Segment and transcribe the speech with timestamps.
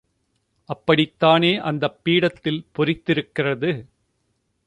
[0.69, 3.71] அப்படித் தானே அந்தப் பீடத்தில் பொறித்திருக்கிறது?